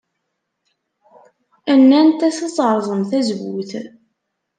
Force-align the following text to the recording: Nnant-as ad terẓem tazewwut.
Nnant-as 1.79 2.37
ad 2.45 2.51
terẓem 2.55 3.01
tazewwut. 3.09 3.71